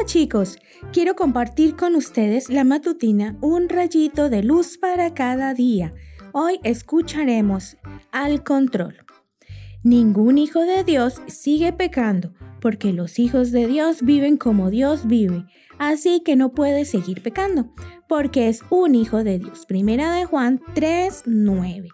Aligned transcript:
Hola 0.00 0.06
chicos, 0.06 0.56
quiero 0.94 1.14
compartir 1.14 1.76
con 1.76 1.94
ustedes 1.94 2.48
la 2.48 2.64
matutina 2.64 3.36
Un 3.42 3.68
rayito 3.68 4.30
de 4.30 4.42
luz 4.42 4.78
para 4.78 5.12
cada 5.12 5.52
día. 5.52 5.92
Hoy 6.32 6.58
escucharemos 6.62 7.76
al 8.10 8.42
control. 8.42 8.96
Ningún 9.82 10.38
hijo 10.38 10.60
de 10.60 10.84
Dios 10.84 11.20
sigue 11.26 11.74
pecando, 11.74 12.32
porque 12.62 12.94
los 12.94 13.18
hijos 13.18 13.52
de 13.52 13.66
Dios 13.66 14.00
viven 14.00 14.38
como 14.38 14.70
Dios 14.70 15.06
vive, 15.06 15.44
así 15.78 16.22
que 16.24 16.34
no 16.34 16.54
puede 16.54 16.86
seguir 16.86 17.22
pecando, 17.22 17.70
porque 18.08 18.48
es 18.48 18.62
un 18.70 18.94
hijo 18.94 19.22
de 19.22 19.38
Dios. 19.38 19.66
Primera 19.66 20.14
de 20.14 20.24
Juan 20.24 20.62
3:9. 20.74 21.90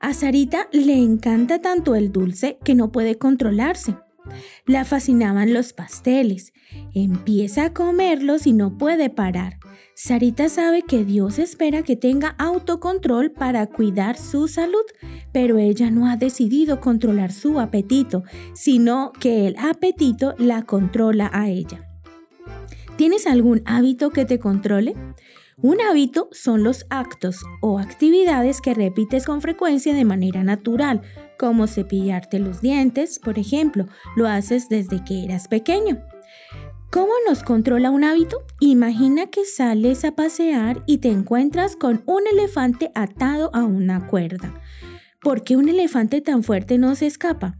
A 0.00 0.14
Sarita 0.14 0.66
le 0.72 0.96
encanta 0.96 1.60
tanto 1.60 1.94
el 1.94 2.10
dulce 2.10 2.56
que 2.64 2.74
no 2.74 2.90
puede 2.90 3.18
controlarse. 3.18 3.96
La 4.66 4.84
fascinaban 4.84 5.52
los 5.52 5.72
pasteles. 5.72 6.52
Empieza 6.94 7.66
a 7.66 7.72
comerlos 7.72 8.46
y 8.46 8.52
no 8.52 8.76
puede 8.78 9.10
parar. 9.10 9.58
Sarita 9.94 10.48
sabe 10.48 10.82
que 10.82 11.04
Dios 11.04 11.38
espera 11.38 11.82
que 11.82 11.96
tenga 11.96 12.34
autocontrol 12.38 13.30
para 13.32 13.66
cuidar 13.66 14.18
su 14.18 14.46
salud, 14.46 14.84
pero 15.32 15.58
ella 15.58 15.90
no 15.90 16.06
ha 16.06 16.16
decidido 16.16 16.80
controlar 16.80 17.32
su 17.32 17.60
apetito, 17.60 18.22
sino 18.54 19.12
que 19.18 19.46
el 19.46 19.56
apetito 19.56 20.34
la 20.38 20.64
controla 20.64 21.30
a 21.32 21.48
ella. 21.48 21.88
¿Tienes 22.96 23.26
algún 23.26 23.62
hábito 23.64 24.10
que 24.10 24.24
te 24.24 24.38
controle? 24.38 24.94
Un 25.62 25.80
hábito 25.80 26.28
son 26.32 26.62
los 26.62 26.84
actos 26.90 27.42
o 27.62 27.78
actividades 27.78 28.60
que 28.60 28.74
repites 28.74 29.24
con 29.24 29.40
frecuencia 29.40 29.94
de 29.94 30.04
manera 30.04 30.44
natural, 30.44 31.00
como 31.38 31.66
cepillarte 31.66 32.38
los 32.38 32.60
dientes, 32.60 33.18
por 33.18 33.38
ejemplo, 33.38 33.86
lo 34.16 34.28
haces 34.28 34.68
desde 34.68 35.02
que 35.02 35.24
eras 35.24 35.48
pequeño. 35.48 36.02
¿Cómo 36.90 37.12
nos 37.26 37.42
controla 37.42 37.90
un 37.90 38.04
hábito? 38.04 38.44
Imagina 38.60 39.28
que 39.28 39.46
sales 39.46 40.04
a 40.04 40.14
pasear 40.14 40.82
y 40.84 40.98
te 40.98 41.08
encuentras 41.08 41.74
con 41.74 42.02
un 42.04 42.26
elefante 42.26 42.92
atado 42.94 43.50
a 43.54 43.64
una 43.64 44.08
cuerda. 44.08 44.60
¿Por 45.22 45.42
qué 45.42 45.56
un 45.56 45.70
elefante 45.70 46.20
tan 46.20 46.42
fuerte 46.42 46.76
no 46.76 46.94
se 46.96 47.06
escapa? 47.06 47.58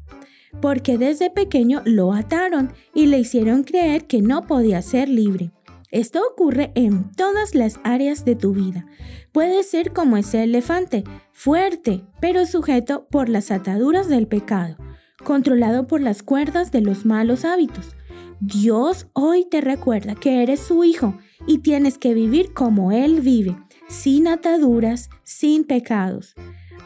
Porque 0.61 0.99
desde 0.99 1.31
pequeño 1.31 1.81
lo 1.87 2.13
ataron 2.13 2.75
y 2.93 3.07
le 3.07 3.19
hicieron 3.19 3.65
creer 3.65 4.07
que 4.07 4.21
no 4.21 4.47
podía 4.47 4.83
ser 4.83 5.09
libre. 5.09 5.56
Esto 5.97 6.21
ocurre 6.31 6.73
en 6.75 7.11
todas 7.13 7.55
las 7.55 7.81
áreas 7.83 8.27
de 8.27 8.37
tu 8.37 8.53
vida. 8.53 8.85
Puede 9.33 9.63
ser 9.63 9.95
como 9.95 10.19
ese 10.19 10.43
elefante, 10.43 11.05
fuerte, 11.33 12.05
pero 12.21 12.45
sujeto 12.45 13.07
por 13.11 13.31
las 13.31 13.51
ataduras 13.51 14.07
del 14.07 14.27
pecado, 14.27 14.77
controlado 15.25 15.87
por 15.87 16.03
las 16.03 16.23
cuerdas 16.23 16.71
de 16.71 16.83
los 16.83 17.07
malos 17.07 17.47
hábitos. 17.47 17.97
Dios 18.41 19.07
hoy 19.15 19.47
te 19.51 19.63
recuerda 19.63 20.15
que 20.15 20.43
eres 20.43 20.61
su 20.61 20.85
hijo 20.85 21.17
y 21.47 21.61
tienes 21.61 21.97
que 21.97 22.13
vivir 22.13 22.53
como 22.53 22.93
Él 22.93 23.23
vive, 23.23 23.57
sin 23.89 24.29
ataduras, 24.29 25.09
sin 25.25 25.65
pecados. 25.65 26.35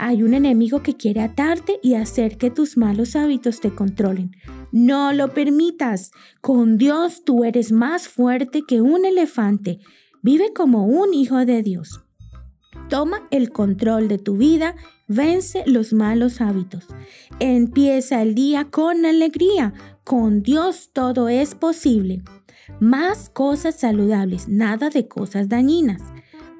Hay 0.02 0.22
un 0.22 0.32
enemigo 0.32 0.82
que 0.82 0.96
quiere 0.96 1.20
atarte 1.20 1.78
y 1.82 1.92
hacer 1.92 2.38
que 2.38 2.50
tus 2.50 2.78
malos 2.78 3.16
hábitos 3.16 3.60
te 3.60 3.74
controlen. 3.74 4.34
No 4.72 5.12
lo 5.12 5.34
permitas. 5.34 6.12
Con 6.40 6.78
Dios 6.78 7.22
tú 7.22 7.44
eres 7.44 7.70
más 7.70 8.08
fuerte 8.08 8.62
que 8.66 8.80
un 8.80 9.04
elefante. 9.04 9.78
Vive 10.22 10.54
como 10.54 10.86
un 10.86 11.12
hijo 11.12 11.44
de 11.44 11.62
Dios. 11.62 12.00
Toma 12.88 13.28
el 13.30 13.50
control 13.50 14.08
de 14.08 14.16
tu 14.16 14.38
vida, 14.38 14.74
vence 15.06 15.64
los 15.66 15.92
malos 15.92 16.40
hábitos. 16.40 16.86
Empieza 17.38 18.22
el 18.22 18.34
día 18.34 18.70
con 18.70 19.04
alegría. 19.04 19.74
Con 20.04 20.42
Dios 20.42 20.88
todo 20.94 21.28
es 21.28 21.54
posible. 21.54 22.22
Más 22.80 23.28
cosas 23.28 23.78
saludables, 23.78 24.48
nada 24.48 24.88
de 24.88 25.06
cosas 25.08 25.50
dañinas. 25.50 26.00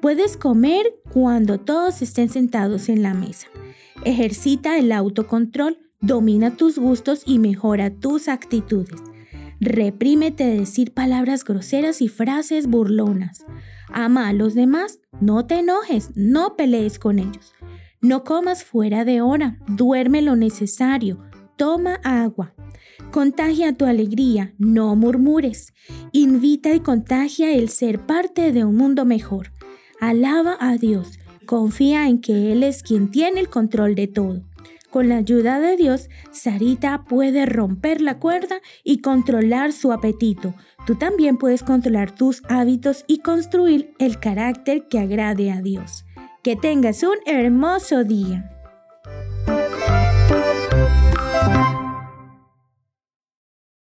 Puedes 0.01 0.35
comer 0.35 0.85
cuando 1.13 1.59
todos 1.59 2.01
estén 2.01 2.29
sentados 2.29 2.89
en 2.89 3.03
la 3.03 3.13
mesa. 3.13 3.47
Ejercita 4.03 4.77
el 4.77 4.91
autocontrol 4.91 5.77
Domina 6.03 6.57
tus 6.57 6.79
gustos 6.79 7.21
y 7.27 7.37
mejora 7.37 7.91
tus 7.91 8.27
actitudes. 8.27 8.99
Reprímete 9.59 10.45
de 10.45 10.57
decir 10.61 10.95
palabras 10.95 11.43
groseras 11.43 12.01
y 12.01 12.07
frases 12.07 12.65
burlonas. 12.65 13.45
Ama 13.93 14.27
a 14.27 14.33
los 14.33 14.55
demás, 14.55 14.99
no 15.19 15.45
te 15.45 15.59
enojes, 15.59 16.09
no 16.15 16.55
pelees 16.55 16.97
con 16.97 17.19
ellos. 17.19 17.53
No 18.01 18.23
comas 18.23 18.63
fuera 18.63 19.05
de 19.05 19.21
hora, 19.21 19.59
duerme 19.67 20.23
lo 20.23 20.35
necesario, 20.35 21.23
toma 21.55 21.99
agua. 22.03 22.55
Contagia 23.11 23.77
tu 23.77 23.85
alegría, 23.85 24.55
no 24.57 24.95
murmures. 24.95 25.71
Invita 26.11 26.73
y 26.73 26.79
contagia 26.79 27.53
el 27.53 27.69
ser 27.69 28.07
parte 28.07 28.51
de 28.51 28.65
un 28.65 28.75
mundo 28.75 29.05
mejor. 29.05 29.51
Alaba 30.01 30.57
a 30.59 30.77
Dios, 30.77 31.19
confía 31.45 32.07
en 32.07 32.21
que 32.21 32.51
Él 32.51 32.63
es 32.63 32.81
quien 32.81 33.11
tiene 33.11 33.39
el 33.39 33.49
control 33.49 33.93
de 33.93 34.07
todo. 34.07 34.41
Con 34.89 35.09
la 35.09 35.17
ayuda 35.17 35.59
de 35.59 35.77
Dios, 35.77 36.09
Sarita 36.31 37.05
puede 37.07 37.45
romper 37.45 38.01
la 38.01 38.17
cuerda 38.17 38.61
y 38.83 39.01
controlar 39.01 39.73
su 39.73 39.91
apetito. 39.91 40.55
Tú 40.87 40.95
también 40.95 41.37
puedes 41.37 41.61
controlar 41.61 42.15
tus 42.15 42.41
hábitos 42.49 43.05
y 43.05 43.19
construir 43.19 43.93
el 43.99 44.19
carácter 44.19 44.87
que 44.87 44.97
agrade 44.97 45.51
a 45.51 45.61
Dios. 45.61 46.03
Que 46.41 46.55
tengas 46.55 47.03
un 47.03 47.17
hermoso 47.27 48.03
día. 48.03 48.60